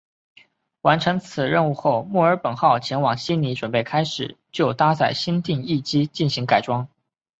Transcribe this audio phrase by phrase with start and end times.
[0.81, 6.87] 完成此任务后墨尔本号前往悉尼准备开始就搭载新定翼机进行改装。